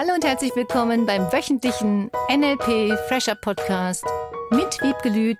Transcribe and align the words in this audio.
Hallo 0.00 0.14
und 0.14 0.24
herzlich 0.24 0.54
willkommen 0.54 1.06
beim 1.06 1.22
wöchentlichen 1.32 2.08
NLP 2.32 2.96
Fresher 3.08 3.34
Podcast 3.34 4.04
mit 4.52 4.80
Wiebke 4.80 5.36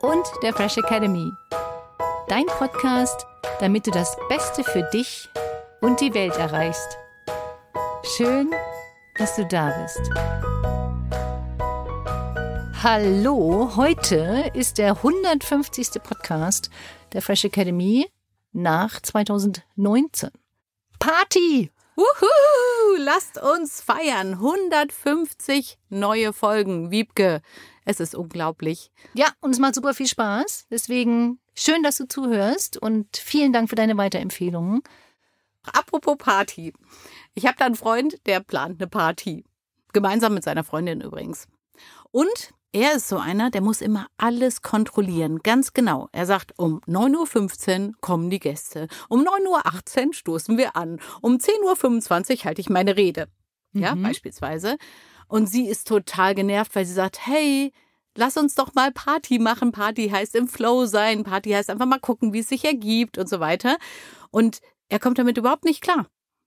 und 0.00 0.26
der 0.42 0.54
Fresh 0.54 0.78
Academy. 0.78 1.30
Dein 2.26 2.46
Podcast, 2.46 3.26
damit 3.60 3.86
du 3.86 3.90
das 3.90 4.16
Beste 4.30 4.64
für 4.64 4.82
dich 4.94 5.28
und 5.82 6.00
die 6.00 6.14
Welt 6.14 6.34
erreichst. 6.38 6.96
Schön, 8.16 8.50
dass 9.18 9.36
du 9.36 9.44
da 9.44 9.78
bist. 9.82 10.00
Hallo, 12.82 13.76
heute 13.76 14.50
ist 14.54 14.78
der 14.78 14.92
150. 14.92 16.02
Podcast 16.02 16.70
der 17.12 17.20
Fresh 17.20 17.44
Academy 17.44 18.10
nach 18.52 19.02
2019. 19.02 20.30
Party! 20.98 21.70
Wuhu! 21.98 22.96
Lasst 22.98 23.42
uns 23.42 23.80
feiern. 23.80 24.34
150 24.34 25.78
neue 25.88 26.32
Folgen. 26.32 26.92
Wiebke, 26.92 27.42
es 27.84 27.98
ist 27.98 28.14
unglaublich. 28.14 28.92
Ja, 29.14 29.26
und 29.40 29.50
es 29.50 29.58
macht 29.58 29.74
super 29.74 29.94
viel 29.94 30.06
Spaß. 30.06 30.68
Deswegen 30.70 31.40
schön, 31.56 31.82
dass 31.82 31.96
du 31.96 32.06
zuhörst 32.06 32.76
und 32.76 33.16
vielen 33.16 33.52
Dank 33.52 33.68
für 33.68 33.74
deine 33.74 33.96
Weiterempfehlungen. 33.96 34.82
Apropos 35.64 36.16
Party. 36.16 36.72
Ich 37.34 37.46
habe 37.46 37.56
da 37.58 37.64
einen 37.64 37.74
Freund, 37.74 38.24
der 38.26 38.38
plant 38.44 38.80
eine 38.80 38.86
Party. 38.86 39.42
Gemeinsam 39.92 40.34
mit 40.34 40.44
seiner 40.44 40.62
Freundin 40.62 41.00
übrigens. 41.00 41.48
Und 42.12 42.54
er 42.72 42.94
ist 42.96 43.08
so 43.08 43.16
einer, 43.18 43.50
der 43.50 43.60
muss 43.62 43.80
immer 43.80 44.08
alles 44.18 44.62
kontrollieren, 44.62 45.38
ganz 45.42 45.72
genau. 45.72 46.08
Er 46.12 46.26
sagt, 46.26 46.52
um 46.58 46.80
9.15 46.86 47.88
Uhr 47.88 47.92
kommen 48.00 48.30
die 48.30 48.40
Gäste, 48.40 48.88
um 49.08 49.20
9.18 49.26 50.06
Uhr 50.08 50.14
stoßen 50.14 50.58
wir 50.58 50.76
an, 50.76 51.00
um 51.22 51.36
10.25 51.36 52.38
Uhr 52.40 52.44
halte 52.44 52.60
ich 52.60 52.68
meine 52.70 52.96
Rede. 52.96 53.28
Ja, 53.72 53.94
Mhm. 53.94 54.02
beispielsweise. 54.02 54.76
Und 55.28 55.48
sie 55.48 55.66
ist 55.68 55.86
total 55.88 56.34
genervt, 56.34 56.74
weil 56.74 56.86
sie 56.86 56.94
sagt, 56.94 57.26
hey, 57.26 57.72
lass 58.16 58.36
uns 58.38 58.54
doch 58.54 58.74
mal 58.74 58.90
Party 58.92 59.38
machen. 59.38 59.72
Party 59.72 60.08
heißt 60.08 60.34
im 60.34 60.48
Flow 60.48 60.86
sein, 60.86 61.22
Party 61.22 61.50
heißt 61.50 61.68
einfach 61.70 61.86
mal 61.86 62.00
gucken, 62.00 62.32
wie 62.32 62.38
es 62.40 62.48
sich 62.48 62.64
ergibt 62.64 63.18
und 63.18 63.28
so 63.28 63.38
weiter. 63.40 63.76
Und 64.30 64.60
er 64.88 64.98
kommt 64.98 65.18
damit 65.18 65.36
überhaupt 65.36 65.64
nicht 65.64 65.82
klar. 65.82 66.06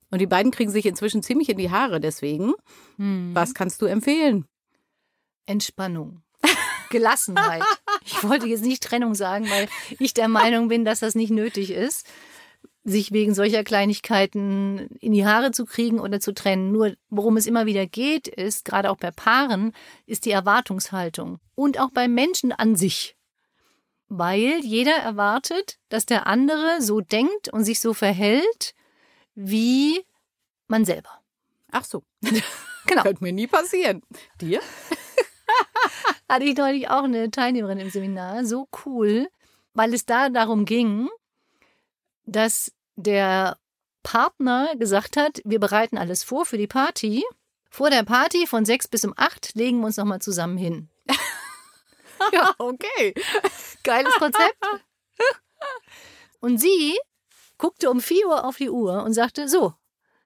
Und 0.10 0.20
die 0.20 0.28
beiden 0.28 0.52
kriegen 0.52 0.72
sich 0.72 0.86
inzwischen 0.88 1.22
ziemlich 1.24 1.50
in 1.50 1.58
die 1.58 1.70
Haare 1.72 2.00
deswegen. 2.00 2.54
Hm. 2.98 3.32
Was 3.34 3.54
kannst 3.54 3.82
du 3.82 3.86
empfehlen? 3.86 4.46
Entspannung. 5.46 6.22
Gelassenheit. 6.90 7.64
Ich 8.04 8.24
wollte 8.24 8.48
jetzt 8.48 8.64
nicht 8.64 8.82
Trennung 8.82 9.14
sagen, 9.14 9.48
weil 9.50 9.70
ich 10.00 10.16
der 10.16 10.28
Meinung 10.28 10.70
bin, 10.70 10.86
dass 10.86 11.02
das 11.02 11.14
nicht 11.14 11.30
nötig 11.30 11.70
ist, 11.70 12.08
sich 12.84 13.12
wegen 13.12 13.36
solcher 13.36 13.64
Kleinigkeiten 13.64 14.88
in 15.00 15.12
die 15.12 15.26
Haare 15.26 15.52
zu 15.52 15.66
kriegen 15.66 16.00
oder 16.00 16.20
zu 16.20 16.34
trennen. 16.34 16.72
Nur 16.72 16.96
worum 17.10 17.38
es 17.38 17.46
immer 17.46 17.68
wieder 17.68 17.86
geht, 17.86 18.28
ist, 18.28 18.66
gerade 18.66 18.90
auch 18.90 18.98
bei 18.98 19.12
Paaren, 19.12 19.74
ist 20.08 20.26
die 20.26 20.32
Erwartungshaltung. 20.32 21.40
Und 21.54 21.80
auch 21.80 21.92
bei 21.92 22.08
Menschen 22.08 22.52
an 22.52 22.76
sich. 22.76 23.16
Weil 24.10 24.60
jeder 24.62 24.96
erwartet, 24.96 25.78
dass 25.90 26.08
der 26.08 26.26
andere 26.26 26.82
so 26.82 27.02
denkt 27.02 27.50
und 27.50 27.64
sich 27.64 27.80
so 27.80 27.94
verhält, 27.94 28.74
wie 29.36 30.04
man 30.68 30.86
selber. 30.86 31.22
Ach 31.72 31.86
so. 31.86 32.04
Genau. 32.88 33.04
Könnte 33.04 33.24
mir 33.24 33.32
nie 33.32 33.46
passieren. 33.46 34.02
Dir? 34.42 34.60
Hatte 36.32 36.46
ich 36.46 36.56
neulich 36.56 36.90
auch 36.90 37.04
eine 37.04 37.30
Teilnehmerin 37.30 37.78
im 37.78 37.90
Seminar. 37.90 38.46
So 38.46 38.70
cool, 38.86 39.28
weil 39.74 39.94
es 39.94 40.06
da 40.06 40.30
darum 40.30 40.64
ging, 40.64 41.10
dass 42.26 42.72
der 42.96 43.58
Partner 44.02 44.76
gesagt 44.78 45.18
hat, 45.18 45.42
wir 45.44 45.60
bereiten 45.60 45.98
alles 45.98 46.24
vor 46.24 46.46
für 46.46 46.58
die 46.58 46.68
Party. 46.68 47.24
Vor 47.70 47.90
der 47.90 48.04
Party 48.04 48.48
von 48.48 48.64
sechs 48.64 48.88
bis 48.88 49.04
um 49.04 49.14
acht 49.18 49.56
legen 49.56 49.80
wir 49.80 49.88
uns 49.88 49.98
nochmal 49.98 50.22
zusammen 50.22 50.58
hin. 50.58 50.90
Ja, 52.32 52.54
okay. 52.60 53.16
Geiles 53.84 54.14
Konzept. 54.14 54.56
Und 56.40 56.60
sie 56.60 56.96
guckte 57.58 57.90
um 57.90 58.00
vier 58.00 58.28
Uhr 58.28 58.46
auf 58.46 58.58
die 58.58 58.70
Uhr 58.70 59.02
und 59.04 59.14
sagte, 59.14 59.50
so, 59.50 59.74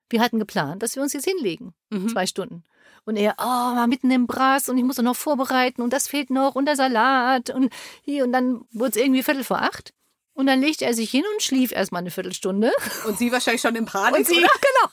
wir 0.10 0.22
hatten 0.22 0.40
geplant, 0.40 0.84
dass 0.84 0.96
wir 0.96 1.04
uns 1.04 1.14
jetzt 1.14 1.26
hinlegen. 1.26 1.74
Mhm. 1.90 2.10
Zwei 2.10 2.26
Stunden. 2.26 2.64
Und 3.06 3.18
er, 3.18 3.36
oh, 3.38 3.44
war 3.44 3.88
mitten 3.88 4.10
im 4.10 4.26
Brass 4.26 4.68
und 4.68 4.78
ich 4.78 4.84
muss 4.84 4.96
doch 4.96 5.04
noch 5.04 5.16
vorbereiten 5.16 5.82
und 5.82 5.94
das 5.94 6.08
fehlt 6.08 6.32
noch 6.32 6.56
und 6.56 6.66
der 6.66 6.76
Salat 6.76 7.52
und 7.52 7.72
hier 8.02 8.24
und 8.24 8.32
dann 8.32 8.66
wurde 8.72 8.92
es 8.92 8.96
irgendwie 8.96 9.24
Viertel 9.24 9.44
vor 9.44 9.62
acht. 9.62 9.94
Und 10.34 10.48
dann 10.48 10.60
legte 10.60 10.86
er 10.86 10.94
sich 10.94 11.12
hin 11.12 11.24
und 11.34 11.42
schlief 11.42 11.72
erstmal 11.72 12.02
eine 12.02 12.12
Viertelstunde. 12.12 12.74
Und 13.08 13.18
sie 13.18 13.32
wahrscheinlich 13.32 13.62
schon 13.62 13.76
im 13.76 13.86
Panik. 13.86 14.20
Und 14.20 14.28
sie, 14.28 14.38
oder? 14.38 14.50
genau. 14.62 14.92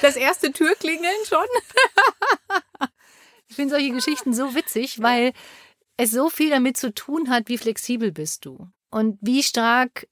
Das 0.00 0.16
erste 0.16 0.50
Türklingeln 0.52 1.26
schon. 1.28 1.44
Ich 3.48 3.56
finde 3.56 3.74
solche 3.74 3.92
Geschichten 3.92 4.34
so 4.34 4.54
witzig, 4.54 5.02
weil 5.02 5.32
es 5.96 6.10
so 6.10 6.28
viel 6.28 6.50
damit 6.50 6.76
zu 6.76 6.92
tun 6.92 7.30
hat, 7.30 7.48
wie 7.48 7.58
flexibel 7.58 8.10
bist 8.10 8.46
du 8.46 8.68
und 8.90 9.18
wie 9.20 9.42
stark 9.42 10.08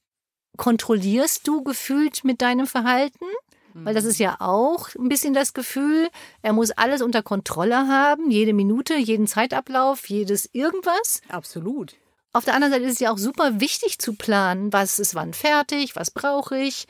kontrollierst 0.56 1.46
du 1.46 1.62
gefühlt 1.62 2.24
mit 2.24 2.42
deinem 2.42 2.66
Verhalten. 2.66 3.26
Weil 3.74 3.94
das 3.94 4.04
ist 4.04 4.18
ja 4.18 4.36
auch 4.38 4.94
ein 4.96 5.08
bisschen 5.08 5.32
das 5.32 5.54
Gefühl, 5.54 6.10
er 6.42 6.52
muss 6.52 6.72
alles 6.72 7.00
unter 7.00 7.22
Kontrolle 7.22 7.88
haben, 7.88 8.30
jede 8.30 8.52
Minute, 8.52 8.94
jeden 8.96 9.26
Zeitablauf, 9.26 10.10
jedes 10.10 10.48
irgendwas. 10.52 11.22
Absolut. 11.28 11.94
Auf 12.34 12.44
der 12.44 12.54
anderen 12.54 12.72
Seite 12.72 12.84
ist 12.84 12.94
es 12.94 13.00
ja 13.00 13.12
auch 13.12 13.18
super 13.18 13.60
wichtig 13.60 13.98
zu 13.98 14.14
planen, 14.14 14.72
was 14.72 14.98
ist 14.98 15.14
wann 15.14 15.32
fertig, 15.32 15.96
was 15.96 16.10
brauche 16.10 16.58
ich. 16.58 16.86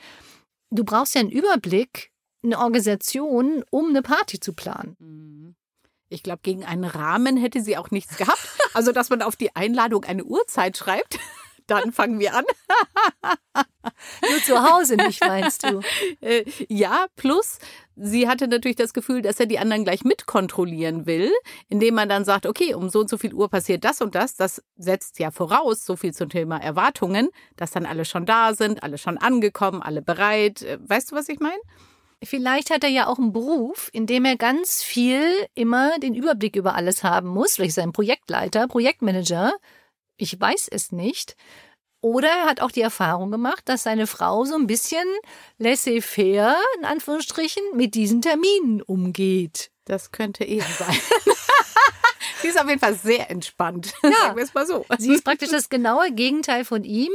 Du 0.71 0.83
brauchst 0.83 1.15
ja 1.15 1.21
einen 1.21 1.31
Überblick, 1.31 2.11
eine 2.43 2.59
Organisation, 2.59 3.63
um 3.69 3.89
eine 3.89 4.01
Party 4.01 4.39
zu 4.39 4.53
planen. 4.53 5.55
Ich 6.09 6.21
glaube, 6.21 6.41
gegen 6.43 6.63
einen 6.63 6.83
Rahmen 6.83 7.37
hätte 7.37 7.61
sie 7.61 7.77
auch 7.77 7.91
nichts 7.91 8.17
gehabt. 8.17 8.47
Also, 8.73 8.91
dass 8.91 9.09
man 9.09 9.21
auf 9.21 9.35
die 9.35 9.55
Einladung 9.55 10.03
eine 10.03 10.23
Uhrzeit 10.23 10.77
schreibt. 10.77 11.19
Dann 11.67 11.91
fangen 11.91 12.19
wir 12.19 12.35
an. 12.35 12.45
Nur 14.29 14.41
zu 14.43 14.61
Hause 14.63 14.95
nicht, 14.95 15.21
meinst 15.25 15.63
du? 15.63 15.81
Äh, 16.21 16.45
ja, 16.69 17.07
plus 17.15 17.59
sie 17.95 18.29
hatte 18.29 18.47
natürlich 18.47 18.77
das 18.77 18.93
Gefühl, 18.93 19.21
dass 19.21 19.39
er 19.39 19.45
die 19.45 19.59
anderen 19.59 19.83
gleich 19.83 20.03
mitkontrollieren 20.03 21.05
will, 21.05 21.31
indem 21.67 21.95
man 21.95 22.07
dann 22.07 22.23
sagt, 22.23 22.45
okay, 22.45 22.73
um 22.73 22.89
so 22.89 23.01
und 23.01 23.09
so 23.09 23.17
viel 23.17 23.33
Uhr 23.33 23.49
passiert 23.49 23.83
das 23.83 24.01
und 24.01 24.15
das. 24.15 24.35
Das 24.35 24.63
setzt 24.77 25.19
ja 25.19 25.31
voraus, 25.31 25.85
so 25.85 25.95
viel 25.95 26.13
zum 26.13 26.29
Thema 26.29 26.57
Erwartungen, 26.57 27.29
dass 27.57 27.71
dann 27.71 27.85
alle 27.85 28.05
schon 28.05 28.25
da 28.25 28.53
sind, 28.53 28.83
alle 28.83 28.97
schon 28.97 29.17
angekommen, 29.17 29.81
alle 29.81 30.01
bereit. 30.01 30.61
Äh, 30.61 30.79
Weißt 30.81 31.11
du, 31.11 31.15
was 31.15 31.27
ich 31.29 31.39
meine? 31.39 31.59
Vielleicht 32.23 32.69
hat 32.69 32.83
er 32.83 32.89
ja 32.89 33.07
auch 33.07 33.19
einen 33.19 33.33
Beruf, 33.33 33.89
in 33.91 34.05
dem 34.05 34.23
er 34.23 34.37
ganz 34.37 34.81
viel 34.81 35.21
immer 35.55 35.99
den 35.99 36.15
Überblick 36.15 36.55
über 36.55 36.75
alles 36.75 37.03
haben 37.03 37.27
muss. 37.27 37.55
Vielleicht 37.55 37.71
ist 37.71 37.77
er 37.77 37.83
ein 37.83 37.91
Projektleiter, 37.93 38.67
Projektmanager. 38.67 39.53
Ich 40.17 40.39
weiß 40.39 40.67
es 40.69 40.91
nicht. 40.91 41.35
Oder 42.01 42.27
er 42.27 42.45
hat 42.45 42.59
auch 42.59 42.71
die 42.71 42.81
Erfahrung 42.81 43.31
gemacht, 43.31 43.63
dass 43.69 43.83
seine 43.83 44.07
Frau 44.07 44.43
so 44.43 44.55
ein 44.55 44.67
bisschen 44.67 45.07
laissez-faire, 45.57 46.55
in 46.77 46.85
Anführungsstrichen, 46.85 47.63
mit 47.75 47.95
diesen 47.95 48.21
Terminen 48.21 48.81
umgeht. 48.81 49.71
Das 49.85 50.11
könnte 50.11 50.43
eher 50.43 50.65
sein. 50.65 50.95
sie 52.41 52.49
ist 52.49 52.59
auf 52.59 52.67
jeden 52.67 52.81
Fall 52.81 52.95
sehr 52.95 53.31
entspannt. 53.31 53.93
Sagen 54.01 54.35
wir 54.35 54.43
es 54.43 54.53
mal 54.53 54.67
so. 54.67 54.85
Sie 54.97 55.13
ist 55.13 55.23
praktisch 55.23 55.49
das 55.49 55.69
genaue 55.69 56.11
Gegenteil 56.11 56.65
von 56.65 56.83
ihm. 56.83 57.11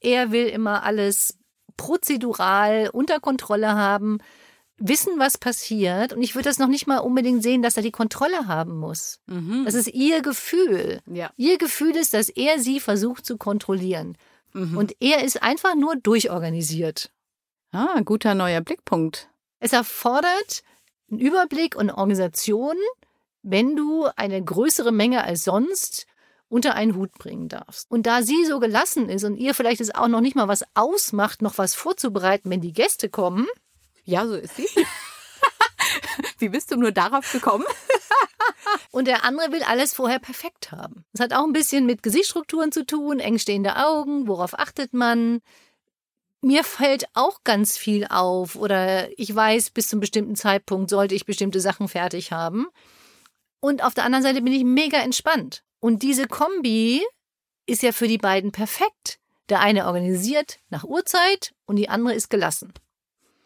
Er 0.00 0.30
will 0.30 0.46
immer 0.46 0.84
alles 0.84 1.36
prozedural 1.76 2.90
unter 2.92 3.18
Kontrolle 3.18 3.74
haben, 3.74 4.18
wissen, 4.78 5.18
was 5.18 5.38
passiert. 5.38 6.12
Und 6.12 6.22
ich 6.22 6.34
würde 6.34 6.48
das 6.48 6.58
noch 6.58 6.68
nicht 6.68 6.86
mal 6.86 6.98
unbedingt 6.98 7.42
sehen, 7.42 7.62
dass 7.62 7.76
er 7.76 7.82
die 7.82 7.90
Kontrolle 7.90 8.46
haben 8.46 8.78
muss. 8.78 9.20
Mhm. 9.26 9.64
Das 9.64 9.74
ist 9.74 9.88
ihr 9.88 10.22
Gefühl. 10.22 11.00
Ja. 11.06 11.30
Ihr 11.36 11.58
Gefühl 11.58 11.96
ist, 11.96 12.14
dass 12.14 12.28
er 12.28 12.58
sie 12.58 12.80
versucht 12.80 13.24
zu 13.24 13.36
kontrollieren. 13.36 14.16
Mhm. 14.52 14.76
Und 14.76 14.96
er 15.00 15.24
ist 15.24 15.42
einfach 15.42 15.74
nur 15.74 15.96
durchorganisiert. 15.96 17.10
Ah, 17.72 18.00
guter 18.04 18.34
neuer 18.34 18.60
Blickpunkt. 18.60 19.28
Es 19.58 19.72
erfordert 19.72 20.62
einen 21.10 21.20
Überblick 21.20 21.76
und 21.76 21.90
Organisation, 21.90 22.76
wenn 23.42 23.76
du 23.76 24.06
eine 24.16 24.42
größere 24.42 24.92
Menge 24.92 25.24
als 25.24 25.44
sonst 25.44 26.06
unter 26.48 26.74
einen 26.74 26.94
Hut 26.94 27.12
bringen 27.12 27.48
darfst. 27.48 27.90
Und 27.90 28.06
da 28.06 28.22
sie 28.22 28.44
so 28.44 28.60
gelassen 28.60 29.08
ist 29.08 29.24
und 29.24 29.36
ihr 29.36 29.54
vielleicht 29.54 29.80
es 29.80 29.94
auch 29.94 30.08
noch 30.08 30.20
nicht 30.20 30.36
mal 30.36 30.48
was 30.48 30.64
ausmacht, 30.74 31.42
noch 31.42 31.58
was 31.58 31.74
vorzubereiten, 31.74 32.50
wenn 32.50 32.60
die 32.60 32.72
Gäste 32.72 33.08
kommen, 33.08 33.46
Ja, 34.04 34.26
so 34.26 34.34
ist 34.34 34.56
sie. 34.56 34.68
Wie 36.38 36.48
bist 36.48 36.70
du 36.70 36.76
nur 36.76 36.92
darauf 36.92 37.30
gekommen? 37.32 37.64
Und 38.90 39.08
der 39.08 39.24
andere 39.24 39.52
will 39.52 39.62
alles 39.62 39.94
vorher 39.94 40.18
perfekt 40.18 40.70
haben. 40.70 41.04
Das 41.12 41.24
hat 41.24 41.32
auch 41.32 41.44
ein 41.44 41.52
bisschen 41.52 41.86
mit 41.86 42.02
Gesichtsstrukturen 42.02 42.72
zu 42.72 42.84
tun, 42.86 43.18
eng 43.18 43.38
stehende 43.38 43.76
Augen, 43.76 44.28
worauf 44.28 44.58
achtet 44.58 44.92
man. 44.92 45.40
Mir 46.40 46.62
fällt 46.62 47.06
auch 47.14 47.42
ganz 47.42 47.78
viel 47.78 48.06
auf 48.06 48.54
oder 48.54 49.08
ich 49.18 49.34
weiß, 49.34 49.70
bis 49.70 49.88
zum 49.88 50.00
bestimmten 50.00 50.36
Zeitpunkt 50.36 50.90
sollte 50.90 51.14
ich 51.14 51.24
bestimmte 51.24 51.60
Sachen 51.60 51.88
fertig 51.88 52.32
haben. 52.32 52.66
Und 53.60 53.82
auf 53.82 53.94
der 53.94 54.04
anderen 54.04 54.22
Seite 54.22 54.42
bin 54.42 54.52
ich 54.52 54.64
mega 54.64 54.98
entspannt. 54.98 55.64
Und 55.80 56.02
diese 56.02 56.26
Kombi 56.26 57.02
ist 57.66 57.82
ja 57.82 57.92
für 57.92 58.08
die 58.08 58.18
beiden 58.18 58.52
perfekt. 58.52 59.18
Der 59.48 59.60
eine 59.60 59.86
organisiert 59.86 60.58
nach 60.68 60.84
Uhrzeit 60.84 61.54
und 61.64 61.76
die 61.76 61.88
andere 61.88 62.14
ist 62.14 62.28
gelassen. 62.28 62.72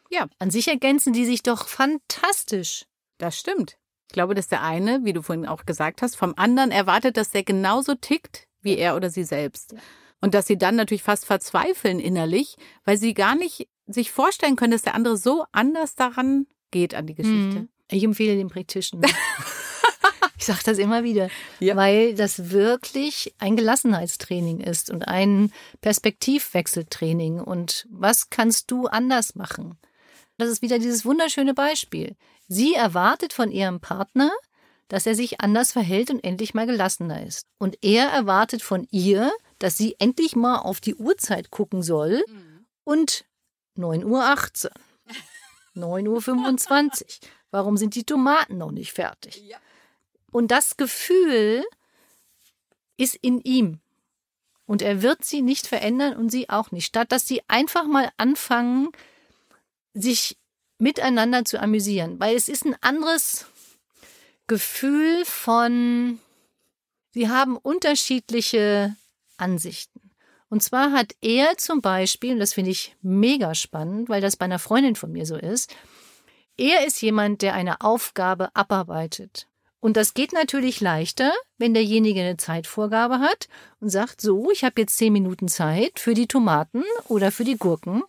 Ja. 0.09 0.27
An 0.39 0.51
sich 0.51 0.69
ergänzen 0.69 1.13
die 1.13 1.25
sich 1.25 1.43
doch 1.43 1.69
fantastisch. 1.69 2.85
Das 3.19 3.39
stimmt. 3.39 3.77
Ich 4.09 4.13
glaube, 4.15 4.35
dass 4.35 4.49
der 4.49 4.63
eine, 4.63 5.05
wie 5.05 5.13
du 5.13 5.23
vorhin 5.23 5.47
auch 5.47 5.67
gesagt 5.67 6.01
hast, 6.03 6.17
vom 6.17 6.33
anderen 6.37 6.71
erwartet, 6.71 7.17
dass 7.17 7.31
der 7.31 7.43
genauso 7.43 7.95
tickt 7.95 8.47
wie 8.63 8.77
er 8.77 8.97
oder 8.97 9.11
sie 9.11 9.25
selbst. 9.25 9.73
Ja. 9.73 9.79
Und 10.21 10.35
dass 10.35 10.47
sie 10.47 10.59
dann 10.59 10.75
natürlich 10.77 11.03
fast 11.05 11.27
verzweifeln 11.27 12.01
innerlich, 12.01 12.57
weil 12.85 12.97
sie 12.99 13.15
gar 13.15 13.37
nicht 13.37 13.69
sich 13.87 14.11
vorstellen 14.11 14.57
können, 14.57 14.73
dass 14.73 14.83
der 14.83 14.95
andere 14.95 15.17
so 15.17 15.45
anders 15.53 15.95
daran 15.95 16.47
geht 16.71 16.95
an 16.95 17.07
die 17.07 17.15
Geschichte. 17.15 17.61
Mhm. 17.61 17.69
Ich 17.91 18.03
empfehle 18.03 18.37
den 18.37 18.49
Practitioner. 18.49 19.09
ich 20.39 20.45
sage 20.45 20.59
das 20.65 20.79
immer 20.79 21.05
wieder, 21.05 21.31
Ja. 21.61 21.77
weil 21.77 22.15
das 22.15 22.51
wirklich 22.51 23.35
ein 23.39 23.57
Gelassenheitstraining 23.57 24.61
ist 24.61 24.91
und 24.91 25.07
ein 25.07 25.53
Perspektivwechseltraining. 25.81 27.41
Und 27.41 27.87
was 27.91 28.31
kannst 28.31 28.71
du 28.71 28.87
anders 28.87 29.35
machen? 29.35 29.79
Das 30.39 30.49
ist 30.49 30.63
wieder 30.63 30.79
dieses 30.79 31.05
wunderschöne 31.05 31.53
Beispiel. 31.53 32.17
Sie 32.47 32.75
erwartet 32.75 33.33
von 33.33 33.51
ihrem 33.51 33.81
Partner, 33.81 34.31
dass 34.87 35.05
er 35.07 35.15
sich 35.15 35.41
anders 35.41 35.73
verhält 35.73 36.11
und 36.11 36.25
endlich 36.25 36.55
mal 36.55 36.67
gelassener 36.67 37.27
ist. 37.27 37.47
Und 37.59 37.77
er 37.83 38.07
erwartet 38.09 38.63
von 38.63 38.87
ihr, 38.91 39.33
dass 39.59 39.77
sie 39.77 39.97
endlich 39.99 40.37
mal 40.37 40.59
auf 40.61 40.81
die 40.81 40.95
Uhrzeit 40.95 41.51
gucken 41.51 41.83
soll 41.83 42.25
und 42.85 43.25
9.18 43.77 44.05
Uhr. 44.07 44.73
9.25 45.77 46.71
Uhr. 46.71 47.29
Warum 47.51 47.77
sind 47.77 47.95
die 47.95 48.05
Tomaten 48.05 48.59
noch 48.59 48.71
nicht 48.71 48.93
fertig? 48.93 49.43
Und 50.31 50.51
das 50.51 50.77
Gefühl 50.77 51.65
ist 52.97 53.17
in 53.17 53.41
ihm. 53.41 53.81
Und 54.67 54.83
er 54.83 55.03
wird 55.03 55.25
sie 55.25 55.43
nicht 55.43 55.67
verändern 55.67 56.15
und 56.17 56.31
sie 56.31 56.49
auch 56.49 56.71
nicht. 56.71 56.87
Statt 56.87 57.11
dass 57.11 57.27
sie 57.27 57.43
einfach 57.49 57.87
mal 57.87 58.11
anfangen, 58.19 58.91
sich 60.01 60.37
miteinander 60.79 61.45
zu 61.45 61.61
amüsieren. 61.61 62.19
Weil 62.21 62.37
es 62.37 62.49
ist 62.49 62.65
ein 62.65 62.77
anderes 62.81 63.47
Gefühl 64.47 65.25
von, 65.25 66.19
sie 67.13 67.29
haben 67.29 67.57
unterschiedliche 67.57 68.97
Ansichten. 69.37 70.01
Und 70.49 70.63
zwar 70.63 70.93
hat 70.93 71.15
er 71.21 71.59
zum 71.59 71.83
Beispiel, 71.83 72.33
und 72.33 72.39
das 72.39 72.55
finde 72.55 72.71
ich 72.71 72.97
mega 73.03 73.55
spannend, 73.55 74.09
weil 74.09 74.23
das 74.23 74.37
bei 74.37 74.47
einer 74.47 74.59
Freundin 74.59 74.97
von 74.97 75.13
mir 75.13 75.27
so 75.27 75.37
ist, 75.37 75.75
er 76.57 76.87
ist 76.87 77.03
jemand, 77.03 77.43
der 77.43 77.55
eine 77.55 77.83
Aufgabe 77.83 78.55
abarbeitet. 78.55 79.47
Und 79.81 79.97
das 79.97 80.15
geht 80.15 80.33
natürlich 80.33 80.81
leichter, 80.81 81.33
wenn 81.57 81.75
derjenige 81.75 82.21
eine 82.21 82.37
Zeitvorgabe 82.37 83.21
hat 83.21 83.49
und 83.79 83.91
sagt, 83.91 84.21
so, 84.21 84.51
ich 84.51 84.65
habe 84.65 84.81
jetzt 84.81 84.97
zehn 84.97 85.13
Minuten 85.13 85.47
Zeit 85.47 86.01
für 86.01 86.15
die 86.15 86.27
Tomaten 86.27 86.83
oder 87.07 87.31
für 87.31 87.45
die 87.45 87.59
Gurken 87.59 88.03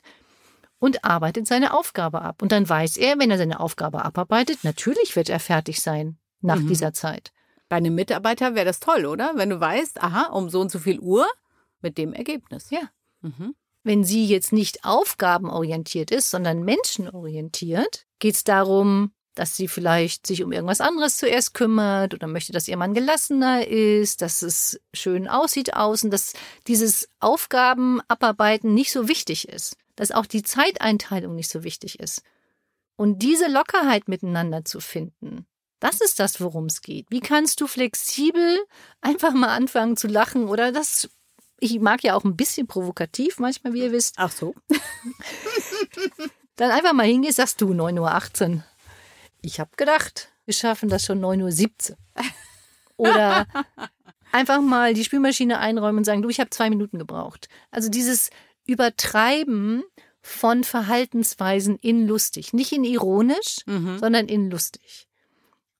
und 0.80 1.04
arbeitet 1.06 1.48
seine 1.48 1.74
Aufgabe 1.78 2.22
ab. 2.22 2.42
Und 2.42 2.52
dann 2.52 2.68
weiß 2.68 2.98
er, 2.98 3.20
wenn 3.20 3.30
er 3.32 3.38
seine 3.38 3.60
Aufgabe 3.60 4.04
abarbeitet, 4.04 4.64
natürlich 4.64 5.16
wird 5.16 5.30
er 5.30 5.40
fertig 5.40 5.82
sein 5.82 6.18
nach 6.42 6.60
Mhm. 6.60 6.68
dieser 6.68 6.94
Zeit. 6.94 7.32
Bei 7.68 7.76
einem 7.76 7.94
Mitarbeiter 7.96 8.56
wäre 8.56 8.66
das 8.66 8.80
toll, 8.80 9.06
oder? 9.06 9.34
Wenn 9.36 9.50
du 9.50 9.60
weißt, 9.60 10.02
aha, 10.02 10.32
um 10.32 10.50
so 10.50 10.60
und 10.62 10.72
so 10.72 10.80
viel 10.80 11.00
Uhr 11.00 11.28
mit 11.82 11.98
dem 11.98 12.14
Ergebnis. 12.14 12.70
Ja. 12.72 12.82
Mhm. 13.22 13.54
Wenn 13.84 14.04
sie 14.04 14.26
jetzt 14.26 14.52
nicht 14.52 14.84
aufgabenorientiert 14.84 16.12
ist, 16.12 16.32
sondern 16.32 16.64
menschenorientiert, 16.64 18.06
geht 18.20 18.36
es 18.36 18.44
darum, 18.44 19.12
dass 19.36 19.56
sie 19.56 19.68
vielleicht 19.70 20.28
sich 20.28 20.44
um 20.44 20.52
irgendwas 20.52 20.82
anderes 20.82 21.16
zuerst 21.18 21.54
kümmert 21.54 22.14
oder 22.14 22.28
möchte, 22.28 22.52
dass 22.52 22.68
ihr 22.68 22.76
Mann 22.76 22.94
gelassener 22.94 23.66
ist, 23.68 24.22
dass 24.22 24.42
es 24.42 24.82
schön 24.94 25.28
aussieht 25.30 25.76
außen, 25.76 26.12
dass 26.12 26.34
dieses 26.68 27.08
Aufgabenabarbeiten 27.20 28.74
nicht 28.74 28.92
so 28.92 29.08
wichtig 29.08 29.48
ist, 29.48 29.78
dass 30.00 30.12
auch 30.12 30.26
die 30.26 30.44
Zeiteinteilung 30.44 31.36
nicht 31.36 31.50
so 31.50 31.66
wichtig 31.66 32.00
ist. 32.00 32.24
Und 32.96 33.20
diese 33.20 33.50
Lockerheit 33.50 34.08
miteinander 34.08 34.64
zu 34.64 34.80
finden, 34.80 35.46
das 35.82 36.00
ist 36.00 36.22
das, 36.22 36.40
worum 36.40 36.68
es 36.68 36.82
geht. 36.82 37.08
Wie 37.10 37.20
kannst 37.20 37.60
du 37.60 37.68
flexibel 37.68 38.60
einfach 39.02 39.34
mal 39.34 39.50
anfangen 39.50 39.98
zu 39.98 40.08
lachen 40.08 40.48
oder 40.48 40.72
das 40.72 41.10
ich 41.60 41.78
mag 41.82 42.02
ja 42.02 42.16
auch 42.16 42.24
ein 42.24 42.38
bisschen 42.38 42.66
provokativ 42.66 43.40
manchmal, 43.40 43.74
wie 43.74 43.82
ihr 43.82 43.92
wisst. 43.92 44.16
Ach 44.16 44.32
so. 44.32 44.56
Dann 46.56 46.72
einfach 46.72 46.94
mal 46.94 47.06
hingehst, 47.06 47.36
sagst 47.36 47.60
du 47.60 47.74
9.18 47.74 48.56
Uhr. 48.56 48.64
Ich 49.42 49.60
habe 49.60 49.72
gedacht, 49.76 50.30
wir 50.46 50.54
schaffen 50.54 50.88
das 50.88 51.04
schon 51.04 51.20
9.17 51.20 51.92
Uhr. 51.92 51.98
Oder 52.96 53.46
einfach 54.32 54.62
mal 54.62 54.94
die 54.94 55.04
Spülmaschine 55.04 55.60
einräumen 55.60 55.98
und 55.98 56.04
sagen, 56.06 56.22
du, 56.22 56.30
ich 56.30 56.40
habe 56.40 56.52
zwei 56.52 56.70
Minuten 56.70 57.00
gebraucht. 57.00 57.50
Also 57.72 57.90
dieses 57.90 58.30
Übertreiben 58.70 59.84
von 60.22 60.64
Verhaltensweisen 60.64 61.78
in 61.78 62.08
lustig. 62.08 62.54
Nicht 62.54 62.72
in 62.72 62.84
ironisch, 62.84 63.58
Mhm. 63.66 63.98
sondern 64.00 64.28
in 64.28 64.50
lustig. 64.52 65.08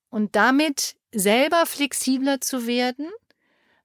Und 0.08 0.34
damit 0.34 0.96
selber 1.12 1.66
flexibler 1.66 2.40
zu 2.40 2.66
werden, 2.66 3.08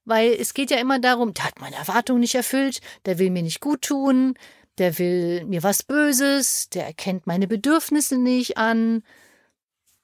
weil 0.06 0.32
es 0.32 0.54
geht 0.54 0.72
ja 0.72 0.78
immer 0.78 1.00
darum, 1.00 1.34
der 1.34 1.46
hat 1.46 1.60
meine 1.62 1.76
Erwartungen 1.76 2.22
nicht 2.22 2.36
erfüllt, 2.36 2.80
der 3.06 3.20
will 3.20 3.30
mir 3.30 3.44
nicht 3.44 3.60
gut 3.60 3.84
tun, 3.84 4.36
der 4.78 4.98
will 4.98 5.46
mir 5.46 5.64
was 5.64 5.84
Böses, 5.84 6.70
der 6.70 6.86
erkennt 6.86 7.28
meine 7.28 7.48
Bedürfnisse 7.48 8.18
nicht 8.18 8.58
an. 8.58 9.04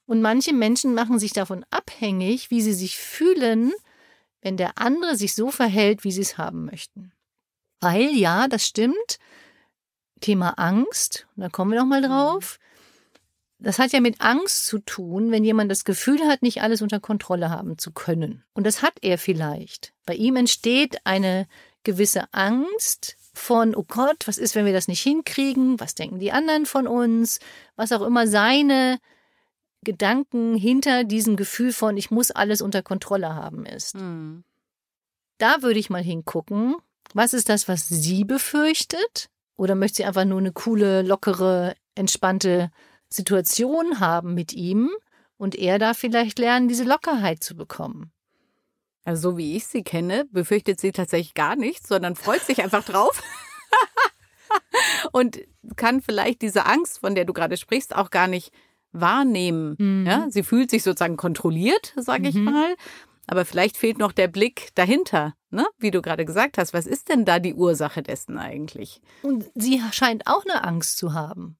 Und 0.06 0.22
manche 0.22 0.52
Menschen 0.52 0.94
machen 0.94 1.18
sich 1.18 1.32
davon 1.32 1.64
abhängig, 1.70 2.50
wie 2.50 2.62
sie 2.62 2.72
sich 2.72 2.98
fühlen, 2.98 3.72
wenn 4.42 4.56
der 4.56 4.78
andere 4.78 5.16
sich 5.16 5.34
so 5.34 5.50
verhält, 5.50 6.04
wie 6.04 6.12
sie 6.12 6.22
es 6.22 6.38
haben 6.38 6.64
möchten. 6.64 7.11
Weil 7.82 8.16
ja, 8.16 8.46
das 8.46 8.64
stimmt. 8.64 9.18
Thema 10.20 10.50
Angst, 10.56 11.26
da 11.34 11.48
kommen 11.48 11.72
wir 11.72 11.80
noch 11.80 11.86
mal 11.86 12.00
drauf. 12.00 12.60
Das 13.58 13.80
hat 13.80 13.92
ja 13.92 14.00
mit 14.00 14.20
Angst 14.20 14.66
zu 14.66 14.78
tun, 14.78 15.32
wenn 15.32 15.44
jemand 15.44 15.70
das 15.70 15.84
Gefühl 15.84 16.26
hat, 16.28 16.42
nicht 16.42 16.62
alles 16.62 16.80
unter 16.80 17.00
Kontrolle 17.00 17.50
haben 17.50 17.78
zu 17.78 17.90
können. 17.92 18.44
Und 18.54 18.66
das 18.66 18.82
hat 18.82 18.94
er 19.02 19.18
vielleicht. 19.18 19.92
Bei 20.06 20.14
ihm 20.14 20.36
entsteht 20.36 20.98
eine 21.04 21.48
gewisse 21.82 22.32
Angst 22.32 23.16
von, 23.34 23.74
oh 23.74 23.84
Gott, 23.86 24.26
was 24.26 24.38
ist, 24.38 24.54
wenn 24.54 24.66
wir 24.66 24.72
das 24.72 24.86
nicht 24.86 25.02
hinkriegen? 25.02 25.80
Was 25.80 25.96
denken 25.96 26.20
die 26.20 26.32
anderen 26.32 26.66
von 26.66 26.86
uns? 26.86 27.40
Was 27.74 27.90
auch 27.90 28.02
immer 28.02 28.28
seine 28.28 28.98
Gedanken 29.82 30.54
hinter 30.54 31.02
diesem 31.02 31.36
Gefühl 31.36 31.72
von, 31.72 31.96
ich 31.96 32.12
muss 32.12 32.30
alles 32.30 32.62
unter 32.62 32.82
Kontrolle 32.82 33.34
haben 33.34 33.66
ist. 33.66 33.96
Mhm. 33.96 34.44
Da 35.38 35.62
würde 35.62 35.80
ich 35.80 35.90
mal 35.90 36.02
hingucken. 36.02 36.76
Was 37.14 37.34
ist 37.34 37.48
das, 37.48 37.68
was 37.68 37.88
sie 37.88 38.24
befürchtet? 38.24 39.28
Oder 39.56 39.74
möchte 39.74 39.96
sie 39.98 40.04
einfach 40.04 40.24
nur 40.24 40.38
eine 40.38 40.52
coole, 40.52 41.02
lockere, 41.02 41.74
entspannte 41.94 42.70
Situation 43.10 44.00
haben 44.00 44.34
mit 44.34 44.52
ihm 44.54 44.90
und 45.36 45.54
er 45.54 45.78
da 45.78 45.94
vielleicht 45.94 46.38
lernen, 46.38 46.68
diese 46.68 46.84
Lockerheit 46.84 47.44
zu 47.44 47.54
bekommen? 47.54 48.10
Also 49.04 49.32
so 49.32 49.36
wie 49.36 49.56
ich 49.56 49.66
sie 49.66 49.82
kenne, 49.82 50.24
befürchtet 50.30 50.80
sie 50.80 50.92
tatsächlich 50.92 51.34
gar 51.34 51.56
nichts, 51.56 51.88
sondern 51.88 52.14
freut 52.16 52.42
sich 52.42 52.62
einfach 52.62 52.84
drauf. 52.84 53.22
und 55.12 55.40
kann 55.76 56.00
vielleicht 56.00 56.42
diese 56.42 56.66
Angst, 56.66 57.00
von 57.00 57.14
der 57.14 57.24
du 57.24 57.32
gerade 57.32 57.56
sprichst, 57.56 57.94
auch 57.94 58.10
gar 58.10 58.26
nicht 58.28 58.52
wahrnehmen. 58.92 59.74
Mhm. 59.78 60.06
Ja, 60.06 60.26
sie 60.28 60.42
fühlt 60.42 60.70
sich 60.70 60.82
sozusagen 60.82 61.16
kontrolliert, 61.16 61.94
sage 61.96 62.28
ich 62.28 62.34
Mhm. 62.36 62.44
mal. 62.44 62.76
Aber 63.26 63.44
vielleicht 63.44 63.76
fehlt 63.76 63.98
noch 63.98 64.12
der 64.12 64.28
Blick 64.28 64.70
dahinter, 64.74 65.34
ne? 65.50 65.66
Wie 65.78 65.90
du 65.90 66.02
gerade 66.02 66.24
gesagt 66.24 66.58
hast, 66.58 66.74
was 66.74 66.86
ist 66.86 67.08
denn 67.08 67.24
da 67.24 67.38
die 67.38 67.54
Ursache 67.54 68.02
dessen 68.02 68.36
eigentlich? 68.38 69.00
Und 69.22 69.48
sie 69.54 69.80
scheint 69.92 70.26
auch 70.26 70.44
eine 70.44 70.64
Angst 70.64 70.98
zu 70.98 71.12
haben. 71.14 71.56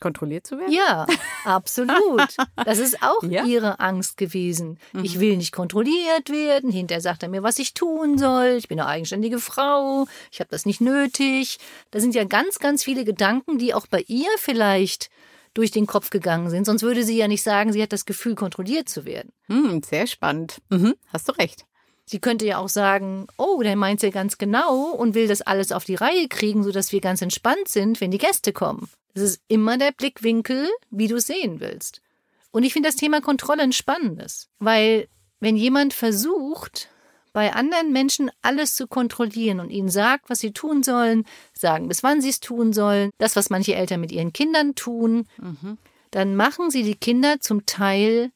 Kontrolliert 0.00 0.46
zu 0.46 0.58
werden? 0.58 0.72
Ja, 0.72 1.06
absolut. 1.44 2.36
Das 2.64 2.78
ist 2.78 3.02
auch 3.02 3.22
Ja. 3.28 3.44
ihre 3.44 3.80
Angst 3.80 4.16
gewesen. 4.16 4.78
Ich 5.02 5.16
Mhm. 5.16 5.20
will 5.20 5.36
nicht 5.36 5.52
kontrolliert 5.52 6.30
werden. 6.30 6.70
Hinterher 6.70 7.00
sagt 7.00 7.22
er 7.22 7.28
mir, 7.28 7.42
was 7.42 7.58
ich 7.58 7.74
tun 7.74 8.18
soll. 8.18 8.54
Ich 8.58 8.68
bin 8.68 8.78
eine 8.80 8.88
eigenständige 8.88 9.38
Frau. 9.38 10.06
Ich 10.32 10.40
habe 10.40 10.50
das 10.50 10.66
nicht 10.66 10.80
nötig. 10.80 11.58
Da 11.90 12.00
sind 12.00 12.14
ja 12.14 12.24
ganz, 12.24 12.58
ganz 12.58 12.82
viele 12.84 13.04
Gedanken, 13.04 13.58
die 13.58 13.72
auch 13.72 13.86
bei 13.86 14.04
ihr 14.08 14.28
vielleicht 14.38 15.10
durch 15.54 15.70
den 15.70 15.86
Kopf 15.86 16.10
gegangen 16.10 16.50
sind. 16.50 16.66
Sonst 16.66 16.82
würde 16.82 17.04
sie 17.04 17.16
ja 17.16 17.28
nicht 17.28 17.42
sagen, 17.42 17.72
sie 17.72 17.82
hat 17.82 17.92
das 17.92 18.04
Gefühl, 18.04 18.34
kontrolliert 18.34 18.88
zu 18.88 19.04
werden. 19.04 19.32
Hm, 19.46 19.82
sehr 19.82 20.06
spannend. 20.06 20.60
Mhm, 20.68 20.94
hast 21.12 21.28
du 21.28 21.32
recht. 21.32 21.64
Sie 22.06 22.18
könnte 22.18 22.44
ja 22.44 22.58
auch 22.58 22.68
sagen, 22.68 23.26
oh, 23.38 23.62
der 23.62 23.76
meint 23.76 24.02
ja 24.02 24.10
ganz 24.10 24.36
genau 24.36 24.90
und 24.90 25.14
will 25.14 25.26
das 25.26 25.40
alles 25.40 25.72
auf 25.72 25.84
die 25.84 25.94
Reihe 25.94 26.28
kriegen, 26.28 26.62
sodass 26.62 26.92
wir 26.92 27.00
ganz 27.00 27.22
entspannt 27.22 27.68
sind, 27.68 28.00
wenn 28.00 28.10
die 28.10 28.18
Gäste 28.18 28.52
kommen. 28.52 28.90
Das 29.14 29.22
ist 29.22 29.40
immer 29.48 29.78
der 29.78 29.92
Blickwinkel, 29.92 30.68
wie 30.90 31.08
du 31.08 31.16
es 31.16 31.26
sehen 31.26 31.60
willst. 31.60 32.02
Und 32.50 32.62
ich 32.62 32.72
finde 32.72 32.88
das 32.88 32.96
Thema 32.96 33.20
Kontrolle 33.20 33.62
ein 33.62 33.72
spannendes, 33.72 34.48
weil 34.58 35.08
wenn 35.40 35.56
jemand 35.56 35.94
versucht, 35.94 36.88
bei 37.34 37.52
anderen 37.52 37.92
Menschen 37.92 38.30
alles 38.40 38.74
zu 38.74 38.86
kontrollieren 38.86 39.60
und 39.60 39.68
ihnen 39.68 39.90
sagt, 39.90 40.30
was 40.30 40.38
sie 40.38 40.52
tun 40.52 40.82
sollen, 40.82 41.26
sagen, 41.52 41.88
bis 41.88 42.02
wann 42.02 42.22
sie 42.22 42.30
es 42.30 42.40
tun 42.40 42.72
sollen, 42.72 43.10
das, 43.18 43.36
was 43.36 43.50
manche 43.50 43.74
Eltern 43.74 44.00
mit 44.00 44.12
ihren 44.12 44.32
Kindern 44.32 44.74
tun, 44.74 45.26
Mhm. 45.36 45.76
dann 46.12 46.36
machen 46.36 46.70
sie 46.70 46.84
die 46.84 46.94
Kinder 46.94 47.40
zum 47.40 47.66
Teil 47.66 48.30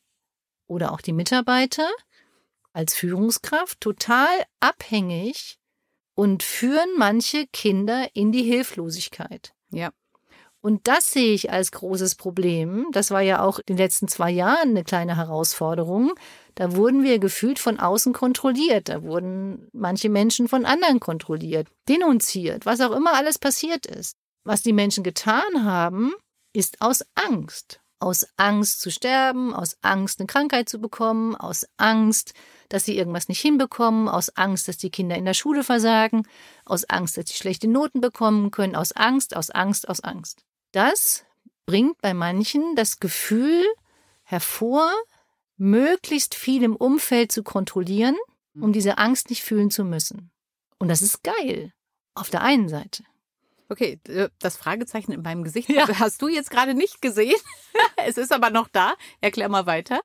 oder 0.67 0.93
auch 0.93 1.00
die 1.00 1.12
Mitarbeiter 1.12 1.88
als 2.73 2.95
Führungskraft 2.95 3.81
total 3.81 4.28
abhängig 4.61 5.59
und 6.14 6.43
führen 6.43 6.90
manche 6.97 7.47
Kinder 7.52 8.09
in 8.14 8.33
die 8.33 8.43
Hilflosigkeit. 8.43 9.55
Ja. 9.71 9.90
Und 10.61 10.88
das 10.88 11.12
sehe 11.12 11.35
ich 11.35 11.53
als 11.53 11.71
großes 11.71 12.17
Problem. 12.17 12.88
Das 12.93 13.11
war 13.11 13.21
ja 13.21 13.43
auch 13.43 13.59
in 13.61 13.77
den 13.77 13.77
letzten 13.77 14.09
zwei 14.09 14.31
Jahren 14.31 14.71
eine 14.71 14.83
kleine 14.83 15.17
Herausforderung. 15.17 16.12
Da 16.57 16.75
wurden 16.75 17.05
wir 17.05 17.21
gefühlt 17.21 17.61
von 17.61 17.79
außen 17.79 18.12
kontrolliert. 18.12 18.88
Da 18.88 19.03
wurden 19.03 19.69
manche 19.73 20.09
Menschen 20.09 20.49
von 20.49 20.65
anderen 20.65 20.99
kontrolliert, 20.99 21.69
denunziert, 21.88 22.67
was 22.67 22.81
auch 22.81 22.91
immer 22.91 23.15
alles 23.15 23.38
passiert 23.38 23.87
ist. 23.87 24.17
Was 24.45 24.62
die 24.62 24.73
Menschen 24.73 25.05
getan 25.05 25.65
haben, 25.65 26.12
ist 26.53 26.81
aus 26.81 27.05
Angst. 27.15 27.81
Aus 28.00 28.27
Angst 28.37 28.81
zu 28.81 28.91
sterben, 28.91 29.53
aus 29.53 29.77
Angst 29.83 30.21
eine 30.21 30.27
Krankheit 30.27 30.69
zu 30.69 30.81
bekommen, 30.81 31.35
aus 31.35 31.67
Angst, 31.77 32.33
dass 32.69 32.85
sie 32.85 32.97
irgendwas 32.97 33.29
nicht 33.29 33.41
hinbekommen, 33.41 34.09
aus 34.09 34.31
Angst, 34.37 34.69
dass 34.69 34.77
die 34.77 34.91
Kinder 34.91 35.17
in 35.17 35.25
der 35.25 35.35
Schule 35.35 35.65
versagen, 35.65 36.27
aus 36.65 36.85
Angst, 36.85 37.17
dass 37.17 37.29
sie 37.29 37.37
schlechte 37.37 37.67
Noten 37.69 38.00
bekommen 38.00 38.50
können, 38.50 38.77
aus 38.77 38.93
Angst, 38.93 39.35
aus 39.37 39.50
Angst, 39.50 39.88
aus 39.88 40.00
Angst. 40.00 40.45
Das 40.79 41.25
bringt 41.67 42.01
bei 42.03 42.15
manchen 42.15 42.77
das 42.77 43.01
Gefühl 43.01 43.67
hervor, 44.23 44.93
möglichst 45.57 46.37
viel 46.37 46.63
im 46.63 46.77
Umfeld 46.77 47.33
zu 47.33 47.43
kontrollieren, 47.43 48.15
um 48.55 48.73
diese 48.73 48.97
Angst 48.97 49.29
nicht 49.29 49.43
fühlen 49.43 49.73
zu 49.73 49.83
müssen. 49.83 50.31
Und 50.79 50.87
das 50.87 51.03
ist 51.03 51.25
geil. 51.25 51.73
Auf 52.15 52.31
der 52.31 52.43
einen 52.43 52.69
Seite. 52.69 53.03
Okay, 53.69 53.99
äh, 54.07 54.29
das 54.39 54.57
Fragezeichen 54.57 55.11
in 55.11 55.23
meinem 55.23 55.43
Gesicht 55.43 55.69
ja. 55.69 55.89
hast 55.99 56.23
du 56.23 56.29
jetzt 56.29 56.53
gerade 56.53 56.75
nicht 56.75 57.03
gesehen. 57.03 57.41
es 57.97 58.17
ist 58.17 58.33
aber 58.33 58.51
noch 58.51 58.69
da. 58.69 58.95
Erklär 59.21 59.49
mal 59.49 59.67
weiter. 59.67 60.01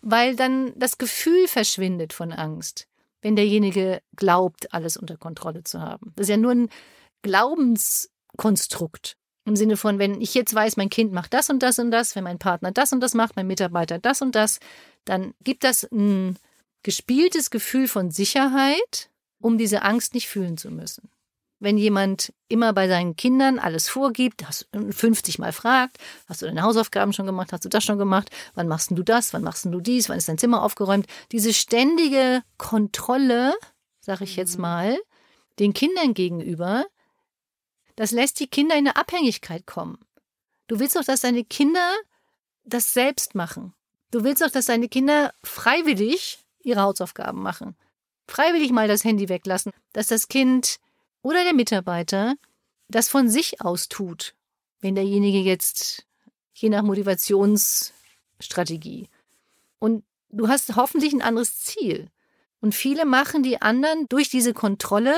Weil 0.00 0.36
dann 0.36 0.78
das 0.78 0.96
Gefühl 0.96 1.48
verschwindet 1.48 2.12
von 2.12 2.32
Angst, 2.32 2.86
wenn 3.20 3.34
derjenige 3.34 4.00
glaubt, 4.14 4.72
alles 4.72 4.96
unter 4.96 5.16
Kontrolle 5.16 5.64
zu 5.64 5.80
haben. 5.80 6.12
Das 6.14 6.26
ist 6.26 6.30
ja 6.30 6.36
nur 6.36 6.52
ein 6.52 6.68
Glaubenskonstrukt. 7.22 9.16
Im 9.46 9.56
Sinne 9.56 9.76
von, 9.76 9.98
wenn 9.98 10.20
ich 10.20 10.34
jetzt 10.34 10.54
weiß, 10.54 10.76
mein 10.76 10.88
Kind 10.88 11.12
macht 11.12 11.34
das 11.34 11.50
und 11.50 11.62
das 11.62 11.78
und 11.78 11.90
das, 11.90 12.16
wenn 12.16 12.24
mein 12.24 12.38
Partner 12.38 12.72
das 12.72 12.92
und 12.92 13.00
das 13.00 13.14
macht, 13.14 13.36
mein 13.36 13.46
Mitarbeiter 13.46 13.98
das 13.98 14.22
und 14.22 14.34
das, 14.34 14.58
dann 15.04 15.34
gibt 15.42 15.64
das 15.64 15.84
ein 15.84 16.38
gespieltes 16.82 17.50
Gefühl 17.50 17.88
von 17.88 18.10
Sicherheit, 18.10 19.10
um 19.40 19.58
diese 19.58 19.82
Angst 19.82 20.14
nicht 20.14 20.28
fühlen 20.28 20.56
zu 20.56 20.70
müssen. 20.70 21.10
Wenn 21.60 21.78
jemand 21.78 22.32
immer 22.48 22.72
bei 22.72 22.88
seinen 22.88 23.16
Kindern 23.16 23.58
alles 23.58 23.88
vorgibt, 23.88 24.46
hast 24.46 24.68
50 24.72 25.38
Mal 25.38 25.52
fragt, 25.52 25.98
hast 26.26 26.42
du 26.42 26.46
deine 26.46 26.62
Hausaufgaben 26.62 27.12
schon 27.12 27.26
gemacht, 27.26 27.52
hast 27.52 27.64
du 27.64 27.68
das 27.68 27.84
schon 27.84 27.98
gemacht, 27.98 28.30
wann 28.54 28.68
machst 28.68 28.90
du 28.90 29.02
das, 29.02 29.32
wann 29.32 29.42
machst 29.42 29.64
du 29.64 29.80
dies, 29.80 30.08
wann 30.08 30.18
ist 30.18 30.28
dein 30.28 30.38
Zimmer 30.38 30.62
aufgeräumt, 30.62 31.06
diese 31.32 31.54
ständige 31.54 32.42
Kontrolle, 32.58 33.54
sag 34.00 34.20
ich 34.20 34.36
jetzt 34.36 34.56
mhm. 34.56 34.62
mal, 34.62 34.98
den 35.58 35.72
Kindern 35.72 36.14
gegenüber, 36.14 36.84
das 37.96 38.10
lässt 38.10 38.40
die 38.40 38.46
Kinder 38.46 38.74
in 38.74 38.88
eine 38.88 38.96
Abhängigkeit 38.96 39.66
kommen. 39.66 39.98
Du 40.66 40.78
willst 40.78 40.96
doch, 40.96 41.04
dass 41.04 41.20
deine 41.20 41.44
Kinder 41.44 41.94
das 42.64 42.92
selbst 42.92 43.34
machen. 43.34 43.72
Du 44.10 44.24
willst 44.24 44.42
doch, 44.42 44.50
dass 44.50 44.66
deine 44.66 44.88
Kinder 44.88 45.32
freiwillig 45.42 46.38
ihre 46.62 46.82
Hausaufgaben 46.82 47.42
machen. 47.42 47.76
Freiwillig 48.26 48.72
mal 48.72 48.88
das 48.88 49.04
Handy 49.04 49.28
weglassen. 49.28 49.72
Dass 49.92 50.08
das 50.08 50.28
Kind 50.28 50.78
oder 51.22 51.44
der 51.44 51.54
Mitarbeiter 51.54 52.34
das 52.88 53.08
von 53.08 53.28
sich 53.28 53.60
aus 53.60 53.88
tut. 53.88 54.34
Wenn 54.80 54.94
derjenige 54.94 55.40
jetzt, 55.40 56.06
je 56.54 56.70
nach 56.70 56.82
Motivationsstrategie. 56.82 59.08
Und 59.78 60.04
du 60.30 60.48
hast 60.48 60.76
hoffentlich 60.76 61.12
ein 61.12 61.22
anderes 61.22 61.60
Ziel. 61.60 62.10
Und 62.60 62.74
viele 62.74 63.04
machen 63.04 63.42
die 63.42 63.60
anderen 63.60 64.08
durch 64.08 64.30
diese 64.30 64.54
Kontrolle 64.54 65.14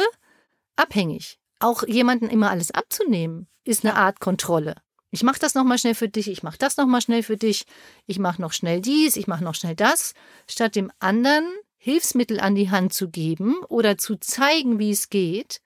abhängig 0.75 1.39
auch 1.59 1.87
jemanden 1.87 2.29
immer 2.29 2.51
alles 2.51 2.71
abzunehmen, 2.71 3.49
ist 3.65 3.85
eine 3.85 3.97
Art 3.97 4.21
Kontrolle. 4.21 4.77
Ich 5.11 5.23
mache 5.23 5.39
das 5.39 5.55
nochmal 5.55 5.79
schnell 5.79 5.95
für 5.95 6.09
dich, 6.09 6.29
ich 6.29 6.43
mache 6.43 6.59
das 6.59 6.77
nochmal 6.77 7.01
schnell 7.01 7.23
für 7.23 7.37
dich, 7.37 7.65
ich 8.07 8.19
mache 8.19 8.43
noch 8.43 8.53
schnell 8.53 8.81
dies, 8.81 9.17
ich 9.17 9.27
mache 9.27 9.45
noch 9.45 9.55
schnell 9.55 9.75
das, 9.75 10.15
statt 10.49 10.77
dem 10.77 10.91
anderen 10.99 11.47
Hilfsmittel 11.79 12.41
an 12.41 12.55
die 12.55 12.71
Hand 12.71 12.93
zu 12.93 13.09
geben 13.09 13.57
oder 13.69 13.97
zu 13.97 14.17
zeigen, 14.17 14.79
wie 14.79 14.91
es 14.91 15.09
geht, 15.09 15.61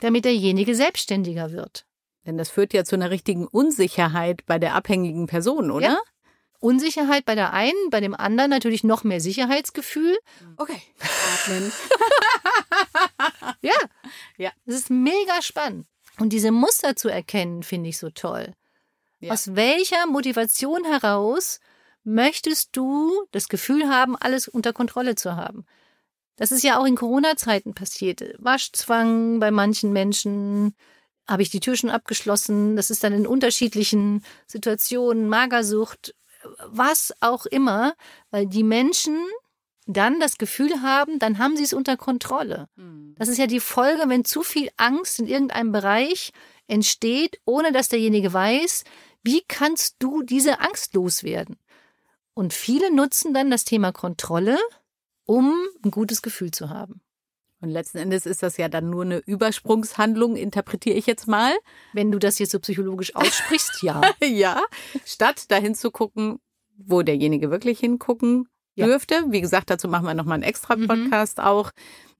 damit 0.00 0.24
derjenige 0.24 0.74
selbstständiger 0.74 1.52
wird. 1.52 1.86
Denn 2.26 2.38
das 2.38 2.48
führt 2.48 2.72
ja 2.72 2.84
zu 2.84 2.96
einer 2.96 3.10
richtigen 3.10 3.46
Unsicherheit 3.46 4.44
bei 4.46 4.58
der 4.58 4.74
abhängigen 4.74 5.26
Person, 5.26 5.70
oder? 5.70 5.86
Ja. 5.86 5.98
Unsicherheit 6.58 7.24
bei 7.24 7.34
der 7.34 7.52
einen, 7.52 7.90
bei 7.90 8.00
dem 8.00 8.14
anderen 8.14 8.50
natürlich 8.50 8.82
noch 8.82 9.04
mehr 9.04 9.20
Sicherheitsgefühl. 9.20 10.16
Okay. 10.56 10.80
Atmen. 11.34 11.70
ja. 13.60 13.76
Ja. 14.36 14.50
Das 14.64 14.76
ist 14.76 14.90
mega 14.90 15.42
spannend. 15.42 15.86
Und 16.18 16.30
diese 16.32 16.50
Muster 16.50 16.96
zu 16.96 17.08
erkennen, 17.08 17.62
finde 17.62 17.90
ich 17.90 17.98
so 17.98 18.10
toll. 18.10 18.52
Ja. 19.20 19.32
Aus 19.32 19.54
welcher 19.54 20.06
Motivation 20.06 20.84
heraus 20.84 21.60
möchtest 22.04 22.70
du 22.76 23.26
das 23.32 23.48
Gefühl 23.48 23.88
haben, 23.88 24.16
alles 24.16 24.48
unter 24.48 24.72
Kontrolle 24.72 25.14
zu 25.14 25.36
haben? 25.36 25.66
Das 26.36 26.52
ist 26.52 26.62
ja 26.62 26.78
auch 26.78 26.84
in 26.84 26.96
Corona-Zeiten 26.96 27.74
passiert. 27.74 28.22
Waschzwang 28.38 29.40
bei 29.40 29.50
manchen 29.50 29.92
Menschen, 29.92 30.74
habe 31.26 31.42
ich 31.42 31.50
die 31.50 31.60
Tür 31.60 31.76
schon 31.76 31.90
abgeschlossen. 31.90 32.76
Das 32.76 32.90
ist 32.90 33.02
dann 33.02 33.12
in 33.12 33.26
unterschiedlichen 33.26 34.22
Situationen, 34.46 35.28
Magersucht, 35.28 36.14
was 36.66 37.12
auch 37.20 37.46
immer, 37.46 37.94
weil 38.30 38.46
die 38.46 38.62
Menschen 38.62 39.18
dann 39.86 40.20
das 40.20 40.36
Gefühl 40.36 40.82
haben, 40.82 41.18
dann 41.18 41.38
haben 41.38 41.56
sie 41.56 41.62
es 41.62 41.72
unter 41.72 41.96
Kontrolle. 41.96 42.68
Hm. 42.76 43.14
Das 43.18 43.28
ist 43.28 43.38
ja 43.38 43.46
die 43.46 43.60
Folge, 43.60 44.08
wenn 44.08 44.24
zu 44.24 44.42
viel 44.42 44.68
Angst 44.76 45.20
in 45.20 45.26
irgendeinem 45.26 45.72
Bereich 45.72 46.32
entsteht, 46.66 47.40
ohne 47.44 47.72
dass 47.72 47.88
derjenige 47.88 48.32
weiß, 48.32 48.84
wie 49.22 49.42
kannst 49.46 49.96
du 50.00 50.22
diese 50.22 50.60
Angst 50.60 50.94
loswerden? 50.94 51.56
Und 52.34 52.52
viele 52.52 52.94
nutzen 52.94 53.32
dann 53.32 53.50
das 53.50 53.64
Thema 53.64 53.92
Kontrolle, 53.92 54.58
um 55.24 55.54
ein 55.84 55.90
gutes 55.90 56.20
Gefühl 56.20 56.50
zu 56.50 56.68
haben. 56.68 57.00
Und 57.60 57.70
letzten 57.70 57.98
Endes 57.98 58.26
ist 58.26 58.42
das 58.42 58.58
ja 58.58 58.68
dann 58.68 58.90
nur 58.90 59.04
eine 59.04 59.18
Übersprungshandlung, 59.18 60.36
interpretiere 60.36 60.96
ich 60.96 61.06
jetzt 61.06 61.26
mal. 61.26 61.54
Wenn 61.94 62.12
du 62.12 62.18
das 62.18 62.38
jetzt 62.38 62.52
so 62.52 62.60
psychologisch 62.60 63.14
aussprichst, 63.14 63.82
ja. 63.82 64.02
ja. 64.22 64.62
Statt 65.04 65.50
dahin 65.50 65.74
zu 65.74 65.90
gucken, 65.90 66.38
wo 66.76 67.02
derjenige 67.02 67.50
wirklich 67.50 67.80
hingucken 67.80 68.48
ja. 68.76 68.86
dürfte. 68.86 69.24
Wie 69.28 69.40
gesagt, 69.40 69.70
dazu 69.70 69.88
machen 69.88 70.06
wir 70.06 70.14
nochmal 70.14 70.36
einen 70.36 70.42
extra 70.44 70.76
mhm. 70.76 70.86
Podcast 70.86 71.38
mhm. 71.38 71.44
auch. 71.44 71.72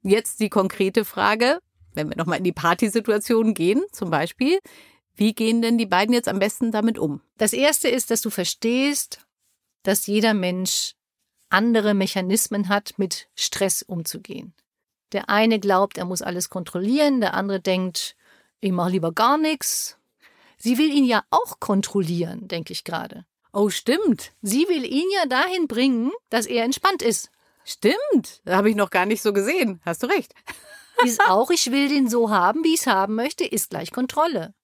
Jetzt 0.02 0.40
die 0.40 0.48
konkrete 0.48 1.04
Frage, 1.04 1.60
wenn 1.94 2.08
wir 2.08 2.16
nochmal 2.16 2.38
in 2.38 2.44
die 2.44 2.52
Partysituation 2.52 3.54
gehen, 3.54 3.82
zum 3.92 4.10
Beispiel. 4.10 4.58
Wie 5.14 5.32
gehen 5.32 5.62
denn 5.62 5.78
die 5.78 5.86
beiden 5.86 6.12
jetzt 6.12 6.28
am 6.28 6.38
besten 6.38 6.72
damit 6.72 6.98
um? 6.98 7.20
Das 7.38 7.52
erste 7.52 7.88
ist, 7.88 8.10
dass 8.10 8.20
du 8.20 8.30
verstehst, 8.30 9.26
dass 9.82 10.06
jeder 10.06 10.34
Mensch 10.34 10.94
andere 11.48 11.94
Mechanismen 11.94 12.68
hat, 12.68 12.94
mit 12.98 13.28
Stress 13.34 13.82
umzugehen. 13.82 14.52
Der 15.12 15.30
eine 15.30 15.60
glaubt, 15.60 15.96
er 15.96 16.04
muss 16.04 16.22
alles 16.22 16.50
kontrollieren, 16.50 17.20
der 17.20 17.34
andere 17.34 17.60
denkt, 17.60 18.16
ich 18.60 18.72
mache 18.72 18.90
lieber 18.90 19.12
gar 19.12 19.38
nichts. 19.38 19.96
Sie 20.58 20.78
will 20.78 20.90
ihn 20.90 21.04
ja 21.04 21.22
auch 21.30 21.60
kontrollieren, 21.60 22.48
denke 22.48 22.72
ich 22.72 22.84
gerade. 22.84 23.24
Oh, 23.52 23.70
stimmt. 23.70 24.32
Sie 24.42 24.66
will 24.68 24.84
ihn 24.84 25.08
ja 25.14 25.26
dahin 25.26 25.66
bringen, 25.66 26.12
dass 26.30 26.46
er 26.46 26.64
entspannt 26.64 27.02
ist. 27.02 27.30
Stimmt. 27.64 28.42
Das 28.44 28.54
habe 28.54 28.70
ich 28.70 28.76
noch 28.76 28.90
gar 28.90 29.06
nicht 29.06 29.22
so 29.22 29.32
gesehen. 29.32 29.80
Hast 29.84 30.02
du 30.02 30.06
recht. 30.06 30.34
Ist 31.04 31.20
auch, 31.28 31.50
ich 31.50 31.70
will 31.70 31.88
den 31.88 32.08
so 32.08 32.30
haben, 32.30 32.64
wie 32.64 32.74
ich 32.74 32.80
es 32.80 32.86
haben 32.86 33.16
möchte, 33.16 33.44
ist 33.44 33.68
gleich 33.68 33.92
Kontrolle. 33.92 34.54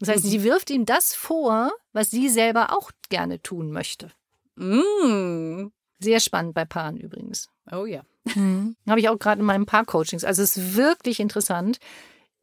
Das 0.00 0.08
heißt, 0.08 0.24
mhm. 0.24 0.28
sie 0.28 0.42
wirft 0.42 0.70
ihm 0.70 0.84
das 0.84 1.14
vor, 1.14 1.70
was 1.92 2.10
sie 2.10 2.28
selber 2.28 2.76
auch 2.76 2.90
gerne 3.08 3.40
tun 3.40 3.70
möchte. 3.70 4.10
Mm. 4.56 5.68
Sehr 5.98 6.20
spannend 6.20 6.54
bei 6.54 6.64
Paaren 6.64 6.96
übrigens. 6.96 7.48
Oh 7.70 7.86
ja. 7.86 8.02
Mhm. 8.34 8.76
Habe 8.88 9.00
ich 9.00 9.08
auch 9.08 9.18
gerade 9.18 9.40
in 9.40 9.46
meinen 9.46 9.66
Paar-Coachings. 9.66 10.24
Also 10.24 10.42
es 10.42 10.56
ist 10.56 10.76
wirklich 10.76 11.20
interessant, 11.20 11.78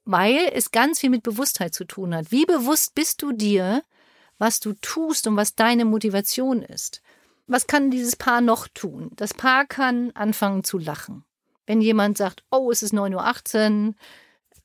weil 0.06 0.50
es 0.54 0.72
ganz 0.72 1.00
viel 1.00 1.10
mit 1.10 1.24
Bewusstheit 1.24 1.74
zu 1.74 1.86
tun 1.86 2.16
hat. 2.16 2.32
Wie 2.32 2.46
bewusst 2.46 2.96
bist 2.96 3.22
du 3.22 3.32
dir, 3.32 3.84
was 4.44 4.60
du 4.60 4.74
tust 4.74 5.26
und 5.26 5.38
was 5.38 5.56
deine 5.56 5.86
Motivation 5.86 6.62
ist? 6.62 7.02
Was 7.48 7.66
kann 7.66 7.92
dieses 7.92 8.16
Paar 8.16 8.42
noch 8.42 8.68
tun? 8.68 9.12
Das 9.16 9.34
Paar 9.34 9.66
kann 9.66 10.12
anfangen 10.12 10.64
zu 10.64 10.78
lachen. 10.78 11.24
Wenn 11.66 11.82
jemand 11.82 12.18
sagt, 12.18 12.44
oh, 12.52 12.70
es 12.70 12.84
ist 12.84 12.94
9.18 12.94 13.88
Uhr, 13.88 13.96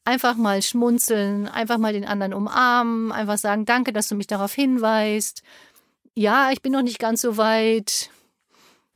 einfach 0.05 0.37
mal 0.37 0.61
schmunzeln, 0.63 1.49
einfach 1.49 1.79
mal 1.79 1.93
den 1.93 2.05
anderen 2.05 2.35
umarmen, 2.35 3.13
einfach 3.13 3.39
sagen, 3.39 3.65
danke, 3.65 3.93
dass 3.93 4.09
du 4.09 4.15
mich 4.15 4.27
darauf 4.27 4.53
hinweist. 4.53 5.43
Ja, 6.15 6.51
ich 6.51 6.61
bin 6.61 6.73
noch 6.73 6.83
nicht 6.83 6.99
ganz 6.99 7.21
so 7.21 7.37
weit 7.37 8.11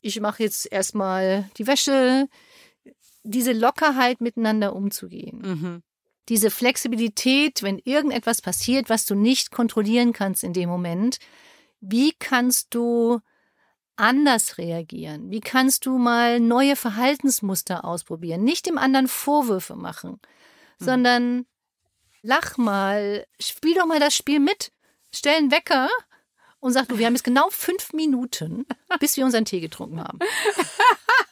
ich 0.03 0.21
mache 0.21 0.43
jetzt 0.43 0.71
erstmal 0.71 1.49
die 1.57 1.67
Wäsche. 1.67 2.29
Diese 3.23 3.53
Lockerheit 3.53 4.21
miteinander 4.21 4.75
umzugehen. 4.75 5.39
Mhm. 5.39 5.83
Diese 6.29 6.51
Flexibilität, 6.51 7.63
wenn 7.63 7.79
irgendetwas 7.79 8.43
passiert, 8.43 8.89
was 8.89 9.07
du 9.07 9.15
nicht 9.15 9.51
kontrollieren 9.51 10.13
kannst 10.13 10.45
in 10.45 10.53
dem 10.53 10.69
Moment, 10.69 11.19
wie 11.81 12.13
kannst 12.13 12.75
du 12.75 13.21
anders 13.97 14.59
reagieren? 14.59 15.31
Wie 15.31 15.41
kannst 15.41 15.87
du 15.87 15.99
mal 15.99 16.41
neue 16.41 16.77
Verhaltensmuster 16.77 17.85
ausprobieren? 17.85 18.45
Nicht 18.45 18.67
dem 18.67 18.79
anderen 18.79 19.09
Vorwürfe 19.09 19.75
machen, 19.75 20.21
mhm. 20.79 20.85
sondern 20.85 21.47
lach 22.23 22.57
mal, 22.57 23.27
spiel 23.41 23.75
doch 23.75 23.87
mal 23.87 24.01
das 24.01 24.15
Spiel 24.15 24.41
mit. 24.41 24.73
stell 25.13 25.37
einen 25.37 25.51
Wecker 25.51 25.89
und 26.61 26.73
sag 26.73 26.89
du, 26.89 26.99
wir 26.99 27.07
haben 27.07 27.15
jetzt 27.15 27.25
genau 27.25 27.49
fünf 27.51 27.93
Minuten, 27.93 28.67
bis 29.01 29.17
wir 29.17 29.25
unseren 29.25 29.45
Tee 29.45 29.61
getrunken 29.61 30.01
haben. 30.01 30.21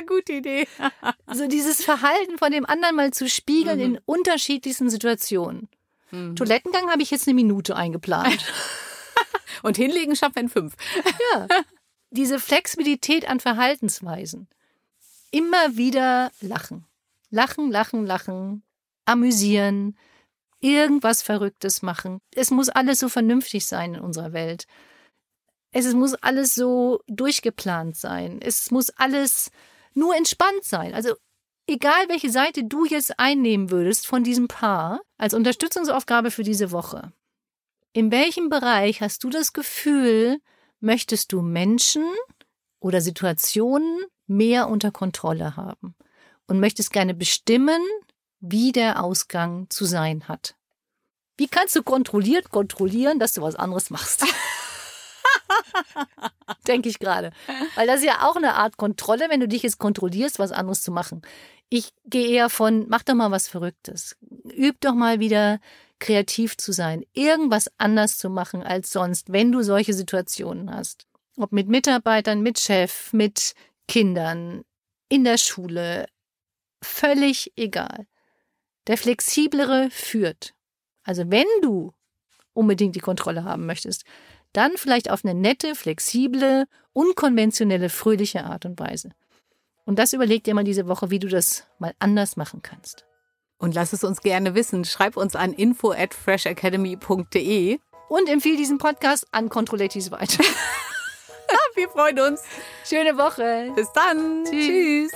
Gute 0.06 0.34
Idee. 0.34 0.68
So 1.32 1.48
dieses 1.48 1.84
Verhalten 1.84 2.38
von 2.38 2.52
dem 2.52 2.64
anderen 2.64 2.96
mal 2.96 3.12
zu 3.12 3.28
spiegeln 3.28 3.80
in 3.80 3.98
unterschiedlichsten 4.06 4.88
Situationen. 4.88 5.68
Toilettengang 6.10 6.88
habe 6.90 7.02
ich 7.02 7.10
jetzt 7.10 7.26
eine 7.26 7.34
Minute 7.34 7.76
eingeplant. 7.76 8.52
Und 9.62 9.76
hinlegen 9.76 10.14
schaffen 10.14 10.36
wir 10.36 10.42
in 10.42 10.48
fünf. 10.48 10.76
Ja. 11.34 11.48
Diese 12.10 12.38
Flexibilität 12.38 13.28
an 13.28 13.40
Verhaltensweisen. 13.40 14.48
Immer 15.30 15.76
wieder 15.76 16.30
lachen. 16.40 16.86
Lachen, 17.30 17.70
lachen, 17.70 18.06
lachen. 18.06 18.62
Amüsieren. 19.04 19.98
Irgendwas 20.60 21.22
Verrücktes 21.22 21.82
machen. 21.82 22.20
Es 22.34 22.50
muss 22.50 22.68
alles 22.68 23.00
so 23.00 23.08
vernünftig 23.08 23.66
sein 23.66 23.94
in 23.94 24.00
unserer 24.00 24.32
Welt. 24.32 24.66
Es 25.72 25.92
muss 25.92 26.14
alles 26.14 26.54
so 26.54 27.02
durchgeplant 27.08 27.96
sein. 27.96 28.40
Es 28.40 28.70
muss 28.70 28.90
alles 28.90 29.50
nur 29.96 30.14
entspannt 30.14 30.64
sein. 30.64 30.94
Also 30.94 31.14
egal 31.66 32.08
welche 32.08 32.30
Seite 32.30 32.64
du 32.64 32.84
jetzt 32.84 33.18
einnehmen 33.18 33.70
würdest 33.70 34.06
von 34.06 34.22
diesem 34.22 34.48
Paar 34.48 35.00
als 35.18 35.34
Unterstützungsaufgabe 35.34 36.30
für 36.30 36.42
diese 36.42 36.70
Woche. 36.70 37.12
In 37.92 38.10
welchem 38.10 38.50
Bereich 38.50 39.00
hast 39.00 39.24
du 39.24 39.30
das 39.30 39.52
Gefühl, 39.52 40.38
möchtest 40.80 41.32
du 41.32 41.40
Menschen 41.40 42.04
oder 42.78 43.00
Situationen 43.00 44.04
mehr 44.26 44.68
unter 44.68 44.90
Kontrolle 44.90 45.56
haben 45.56 45.94
und 46.46 46.60
möchtest 46.60 46.92
gerne 46.92 47.14
bestimmen, 47.14 47.80
wie 48.38 48.72
der 48.72 49.02
Ausgang 49.02 49.68
zu 49.70 49.86
sein 49.86 50.28
hat? 50.28 50.56
Wie 51.38 51.48
kannst 51.48 51.74
du 51.74 51.82
kontrolliert 51.82 52.50
kontrollieren, 52.50 53.18
dass 53.18 53.32
du 53.32 53.42
was 53.42 53.56
anderes 53.56 53.90
machst? 53.90 54.24
Denke 56.66 56.88
ich 56.88 56.98
gerade. 56.98 57.30
Weil 57.74 57.86
das 57.86 58.00
ist 58.00 58.06
ja 58.06 58.28
auch 58.28 58.36
eine 58.36 58.54
Art 58.54 58.76
Kontrolle, 58.76 59.26
wenn 59.28 59.40
du 59.40 59.48
dich 59.48 59.62
jetzt 59.62 59.78
kontrollierst, 59.78 60.38
was 60.38 60.52
anderes 60.52 60.82
zu 60.82 60.92
machen. 60.92 61.22
Ich 61.68 61.90
gehe 62.04 62.28
eher 62.28 62.48
von, 62.48 62.86
mach 62.88 63.02
doch 63.02 63.14
mal 63.14 63.30
was 63.30 63.48
Verrücktes. 63.48 64.16
Üb 64.56 64.80
doch 64.80 64.94
mal 64.94 65.20
wieder 65.20 65.58
kreativ 65.98 66.56
zu 66.56 66.72
sein, 66.72 67.04
irgendwas 67.12 67.70
anders 67.78 68.18
zu 68.18 68.28
machen 68.28 68.62
als 68.62 68.90
sonst, 68.90 69.32
wenn 69.32 69.50
du 69.50 69.62
solche 69.62 69.94
Situationen 69.94 70.72
hast. 70.72 71.06
Ob 71.36 71.52
mit 71.52 71.68
Mitarbeitern, 71.68 72.42
mit 72.42 72.58
Chef, 72.58 73.12
mit 73.12 73.54
Kindern, 73.88 74.62
in 75.08 75.24
der 75.24 75.38
Schule, 75.38 76.06
völlig 76.82 77.52
egal. 77.56 78.06
Der 78.86 78.98
flexiblere 78.98 79.88
führt. 79.90 80.54
Also 81.02 81.30
wenn 81.30 81.46
du 81.62 81.92
unbedingt 82.52 82.96
die 82.96 83.00
Kontrolle 83.00 83.44
haben 83.44 83.66
möchtest, 83.66 84.04
dann 84.52 84.72
vielleicht 84.76 85.10
auf 85.10 85.24
eine 85.24 85.34
nette, 85.34 85.74
flexible, 85.74 86.66
unkonventionelle, 86.92 87.88
fröhliche 87.88 88.44
Art 88.44 88.64
und 88.64 88.78
Weise. 88.78 89.10
Und 89.84 89.98
das 89.98 90.12
überleg 90.12 90.44
dir 90.44 90.54
mal 90.54 90.64
diese 90.64 90.88
Woche, 90.88 91.10
wie 91.10 91.18
du 91.18 91.28
das 91.28 91.66
mal 91.78 91.94
anders 91.98 92.36
machen 92.36 92.62
kannst. 92.62 93.06
Und 93.58 93.74
lass 93.74 93.92
es 93.92 94.04
uns 94.04 94.20
gerne 94.20 94.54
wissen. 94.54 94.84
Schreib 94.84 95.16
uns 95.16 95.36
an 95.36 95.52
info 95.52 95.92
at 95.92 96.14
freshacademy.de. 96.14 97.78
Und 98.08 98.28
empfehle 98.28 98.56
diesen 98.56 98.78
Podcast 98.78 99.26
an 99.32 99.48
Controllatis 99.48 100.10
weiter. 100.10 100.44
Wir 101.74 101.88
freuen 101.88 102.18
uns. 102.20 102.42
Schöne 102.84 103.16
Woche. 103.16 103.72
Bis 103.74 103.92
dann. 103.92 104.44
Tschüss. 104.44 105.12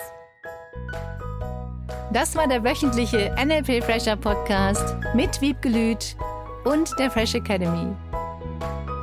Das 2.12 2.34
war 2.34 2.48
der 2.48 2.64
wöchentliche 2.64 3.34
NLP 3.38 3.84
Fresher 3.84 4.16
Podcast 4.16 4.96
mit 5.14 5.40
Wiebgelüt 5.40 6.16
und 6.64 6.98
der 6.98 7.10
Fresh 7.10 7.34
Academy. 7.34 7.94